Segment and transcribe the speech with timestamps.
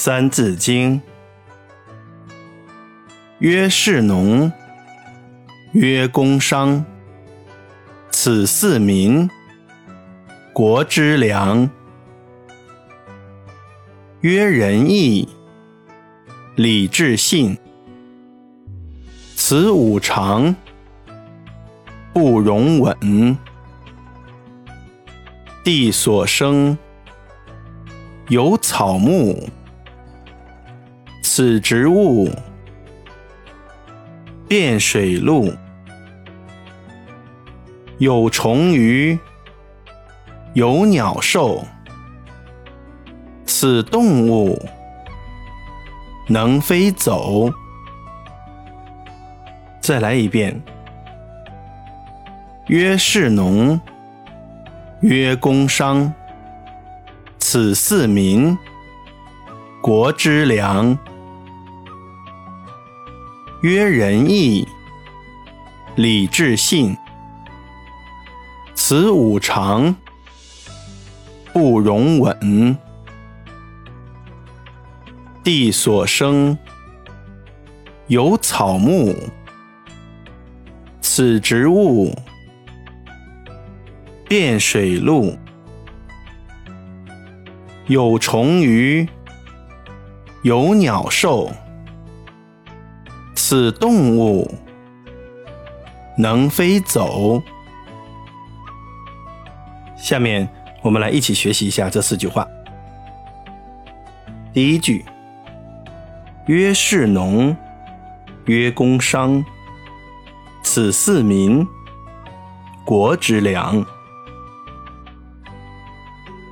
[0.00, 1.00] 三字经》：
[3.40, 4.52] 曰士农，
[5.72, 6.84] 曰工商，
[8.08, 9.28] 此四民，
[10.52, 11.68] 国之良。
[14.20, 15.28] 曰仁义，
[16.54, 17.58] 礼智信，
[19.34, 20.54] 此五常，
[22.12, 23.36] 不容紊。
[25.64, 26.78] 地所生，
[28.28, 29.50] 有草木。
[31.38, 32.28] 此植物，
[34.48, 35.52] 遍水陆，
[37.98, 39.16] 有虫鱼，
[40.54, 41.64] 有鸟兽。
[43.46, 44.60] 此动物，
[46.26, 47.48] 能飞走。
[49.80, 50.60] 再来一遍。
[52.66, 53.80] 曰士农，
[55.02, 56.12] 曰工商，
[57.38, 58.58] 此四民，
[59.80, 60.98] 国之良。
[63.60, 64.68] 曰仁义，
[65.96, 66.96] 礼智信，
[68.72, 69.96] 此五常，
[71.52, 72.78] 不容紊。
[75.42, 76.56] 地所生，
[78.06, 79.12] 有草木，
[81.00, 82.16] 此植物，
[84.28, 85.36] 遍水陆，
[87.88, 89.08] 有虫鱼，
[90.44, 91.50] 有鸟兽。
[93.50, 94.46] 此动物
[96.18, 97.42] 能飞走。
[99.96, 100.46] 下面
[100.82, 102.46] 我们来一起学习一下这四句话。
[104.52, 105.02] 第一句：
[106.44, 107.56] 曰士农，
[108.44, 109.42] 曰工商，
[110.62, 111.66] 此四民，
[112.84, 113.82] 国之良。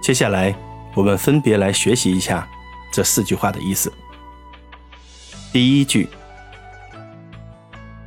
[0.00, 0.54] 接下来
[0.94, 2.48] 我们分别来学习一下
[2.92, 3.92] 这四句话的意思。
[5.52, 6.08] 第一句。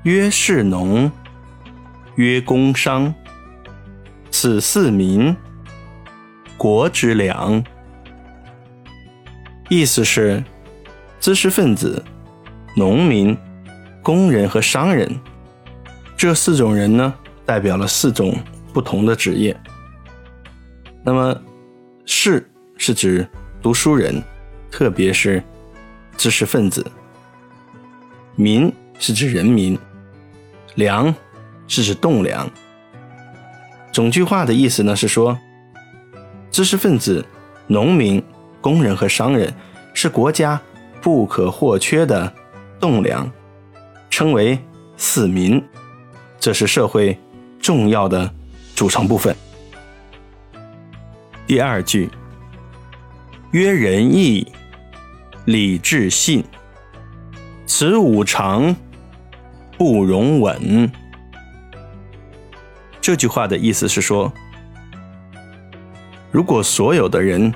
[0.08, 1.12] 曰士农，
[2.16, 3.14] 曰工商，
[4.32, 5.36] 此四民，
[6.56, 7.62] 国之良。
[9.68, 10.42] 意思是，
[11.20, 12.02] 知识分子、
[12.74, 13.38] 农民、
[14.02, 15.14] 工人和商人
[16.16, 17.14] 这四种人呢，
[17.46, 18.34] 代表了四种
[18.72, 19.60] 不同的职业。
[21.04, 21.38] 那么，
[22.06, 23.28] 士是指
[23.62, 24.24] 读书人，
[24.72, 25.44] 特别是
[26.16, 26.82] 知识分子；
[28.38, 29.78] 民是指人民。
[30.78, 31.14] 粮
[31.68, 32.48] 是指栋梁。
[33.92, 35.36] 整句话的意思呢是说，
[36.52, 37.26] 知识分子、
[37.66, 38.24] 农民、
[38.62, 39.52] 工人和商人
[39.96, 40.62] 是国家
[41.02, 42.32] 不可或缺的
[42.80, 43.28] 栋梁，
[44.12, 44.60] 称为
[44.98, 45.64] 四民，
[46.40, 47.18] 这是社会
[47.60, 48.32] 重要的
[48.76, 49.36] 组成部分。
[51.48, 52.08] 第二句，
[53.50, 54.48] 曰仁义
[55.46, 56.44] 礼智信，
[57.66, 58.76] 此五常。
[59.78, 60.92] 不容紊。
[63.00, 64.32] 这句话的意思是说，
[66.32, 67.54] 如果所有的人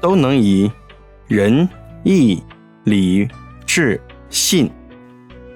[0.00, 0.70] 都能以
[1.26, 1.68] 仁、
[2.02, 2.42] 义、
[2.84, 3.28] 礼、
[3.66, 4.70] 智、信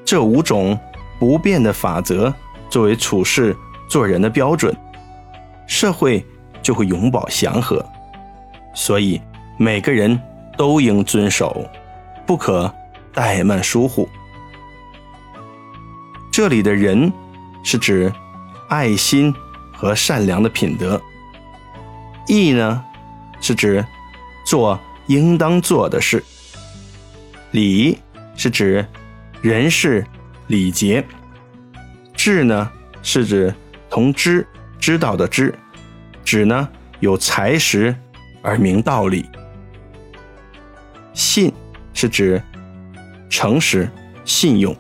[0.04, 0.78] 这五种
[1.18, 2.34] 不变的法则
[2.68, 3.56] 作为处事
[3.88, 4.76] 做人的标准，
[5.66, 6.24] 社会
[6.62, 7.84] 就会永保祥和。
[8.74, 9.20] 所以，
[9.56, 10.20] 每个人
[10.56, 11.64] 都应遵守，
[12.26, 12.72] 不可
[13.14, 14.08] 怠慢疏忽。
[16.38, 17.12] 这里的人
[17.64, 18.12] 是指
[18.68, 19.34] 爱心
[19.72, 21.02] 和善良的品德，
[22.28, 22.84] 义呢
[23.40, 23.84] 是指
[24.46, 24.78] 做
[25.08, 26.22] 应当做的事，
[27.50, 27.98] 礼
[28.36, 28.86] 是指
[29.42, 30.06] 人事
[30.46, 31.04] 礼节，
[32.14, 32.70] 智呢
[33.02, 33.52] 是指
[33.90, 34.46] 同知
[34.78, 35.52] 知道的知，
[36.24, 36.68] 指呢
[37.00, 37.92] 有才识
[38.42, 39.28] 而明道理，
[41.12, 41.52] 信
[41.92, 42.40] 是指
[43.28, 43.90] 诚实
[44.24, 44.72] 信用。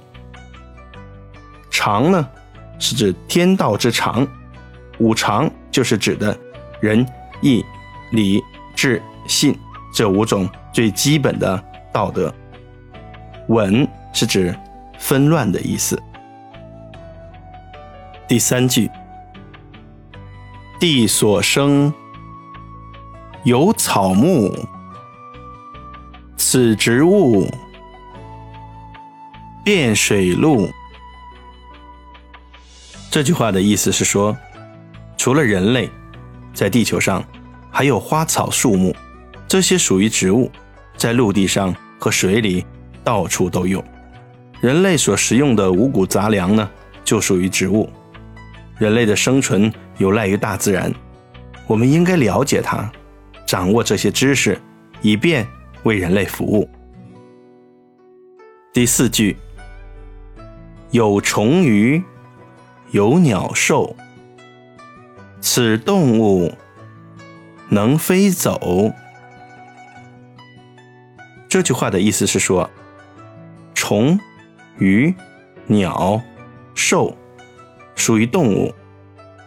[1.78, 2.28] 常呢，
[2.80, 4.26] 是指天道之常，
[4.98, 6.36] 五常就是指的
[6.80, 7.06] 仁、
[7.40, 7.64] 义、
[8.10, 8.42] 礼、
[8.74, 9.56] 智、信
[9.94, 12.34] 这五种最基本的道德。
[13.46, 14.52] 稳是指
[14.98, 15.96] 纷乱的意思。
[18.26, 18.90] 第三句，
[20.80, 21.94] 地所生，
[23.44, 24.52] 有草木，
[26.36, 27.48] 此植物，
[29.64, 30.68] 遍水陆。
[33.10, 34.36] 这句话的意思是说，
[35.16, 35.88] 除了人类，
[36.52, 37.24] 在地球上
[37.70, 38.94] 还有花草树木，
[39.46, 40.50] 这些属于植物，
[40.96, 42.66] 在陆地上和水里
[43.02, 43.82] 到处都有。
[44.60, 46.68] 人类所食用的五谷杂粮呢，
[47.02, 47.88] 就属于植物。
[48.76, 50.92] 人类的生存有赖于大自然，
[51.66, 52.90] 我们应该了解它，
[53.46, 54.60] 掌握这些知识，
[55.00, 55.46] 以便
[55.84, 56.68] 为人类服务。
[58.72, 59.36] 第四句，
[60.90, 62.02] 有虫鱼，
[62.90, 63.94] 有鸟兽，
[65.40, 66.54] 此动物
[67.68, 68.90] 能飞走。
[71.48, 72.68] 这句话的意思是说，
[73.74, 74.18] 虫、
[74.78, 75.14] 鱼、
[75.66, 76.20] 鸟、
[76.74, 77.14] 兽
[77.94, 78.74] 属于动物，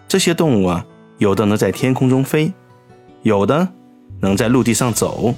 [0.08, 0.86] 这些动物啊，
[1.18, 2.54] 有的能在天空中飞，
[3.24, 3.68] 有的
[4.20, 5.34] 能在陆地上走，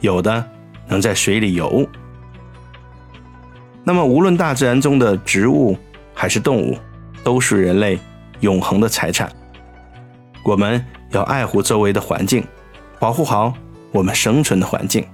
[0.00, 0.48] 有的
[0.86, 1.84] 能在水里游。
[3.82, 5.76] 那么，无论大自然中的植物
[6.14, 6.76] 还是动物，
[7.26, 7.98] 都是人类
[8.38, 9.28] 永恒的财产。
[10.44, 12.46] 我们要爱护周围的环境，
[13.00, 13.52] 保护好
[13.90, 15.04] 我们生存的环境。